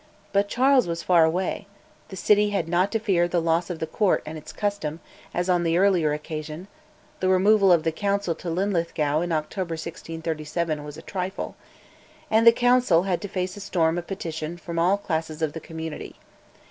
[0.33, 1.67] But Charles was far away;
[2.09, 4.99] the city had not to fear the loss of the Court and its custom,
[5.31, 6.67] as on the earlier occasion
[7.19, 11.55] (the removal of the Council to Linlithgow in October 1637 was a trifle),
[12.31, 15.59] and the Council had to face a storm of petitions from all classes of the
[15.61, 16.15] community.